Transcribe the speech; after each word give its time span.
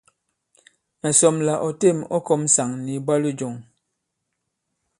Mɛ̀ 1.01 1.11
sɔm 1.19 1.35
la 1.45 1.53
ɔ 1.67 1.69
têm 1.79 1.97
ɔ 2.15 2.17
kɔ̄m 2.27 2.41
ŋsàŋ 2.47 2.69
nì 2.83 2.91
ìbwalo 2.99 3.29
jɔ̄ŋ. 3.39 3.55